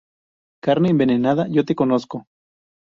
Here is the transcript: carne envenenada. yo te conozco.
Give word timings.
carne 0.63 0.89
envenenada. 0.89 1.45
yo 1.47 1.63
te 1.63 1.75
conozco. 1.75 2.23